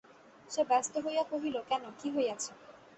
সে 0.49 0.61
ব্যস্ত 0.69 0.93
হইয়া 1.05 1.23
কহিল, 1.31 1.55
কেন, 1.69 1.83
কী 1.99 2.07
হইয়াছে? 2.15 2.51